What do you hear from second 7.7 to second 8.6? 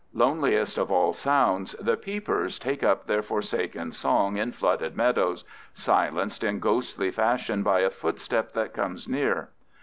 a footstep